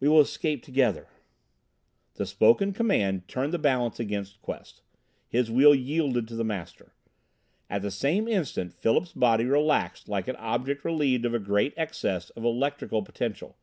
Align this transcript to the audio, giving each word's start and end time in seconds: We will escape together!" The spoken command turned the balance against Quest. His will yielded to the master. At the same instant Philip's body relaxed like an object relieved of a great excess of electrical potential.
We 0.00 0.08
will 0.08 0.18
escape 0.22 0.64
together!" 0.64 1.06
The 2.14 2.26
spoken 2.26 2.72
command 2.72 3.28
turned 3.28 3.52
the 3.52 3.60
balance 3.60 4.00
against 4.00 4.42
Quest. 4.42 4.82
His 5.28 5.52
will 5.52 5.72
yielded 5.72 6.26
to 6.26 6.34
the 6.34 6.42
master. 6.42 6.94
At 7.70 7.82
the 7.82 7.92
same 7.92 8.26
instant 8.26 8.72
Philip's 8.72 9.12
body 9.12 9.44
relaxed 9.44 10.08
like 10.08 10.26
an 10.26 10.34
object 10.34 10.84
relieved 10.84 11.24
of 11.24 11.32
a 11.32 11.38
great 11.38 11.74
excess 11.76 12.30
of 12.30 12.42
electrical 12.44 13.02
potential. 13.04 13.56